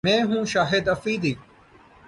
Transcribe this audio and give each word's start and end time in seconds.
میں 0.05 0.21
ہوں 0.23 0.45
شاہد 0.45 0.87
افریدی 0.87 1.33